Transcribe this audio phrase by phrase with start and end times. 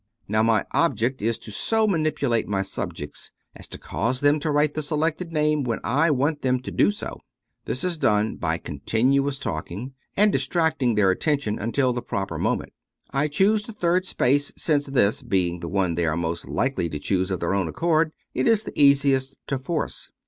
[0.27, 4.73] Now my object is to so manipulate my subjects as to cause them to write
[4.73, 7.19] the selected name when I want them to do so.
[7.65, 12.73] This is done by continuous talking, and distracting their attention until the proper moment.
[13.11, 16.97] I choose the third space, since this, being the one they are most liable to
[16.97, 20.09] choose of their own accord, is the easiest to force.